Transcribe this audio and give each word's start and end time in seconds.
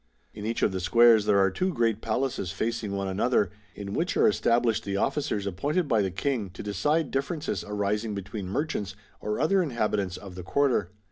In 0.33 0.47
each 0.47 0.63
of 0.63 0.71
the 0.71 0.79
squares 0.79 1.27
there 1.27 1.37
are 1.37 1.51
two 1.51 1.71
great 1.71 2.01
palaces 2.01 2.51
facing 2.51 2.93
one 2.95 3.07
another, 3.07 3.51
in 3.75 3.93
which 3.93 4.17
are 4.17 4.27
established 4.27 4.83
the 4.83 4.97
officers 4.97 5.45
appointed 5.45 5.87
by 5.87 6.01
the 6.01 6.09
King 6.09 6.49
to 6.55 6.63
decide 6.63 7.11
differences 7.11 7.63
arising 7.63 8.15
between 8.15 8.47
merchants, 8.49 8.95
or 9.19 9.39
other 9.39 9.61
inhabitants 9.61 10.17
of 10.17 10.33
the 10.33 10.41
quarter. 10.41 10.89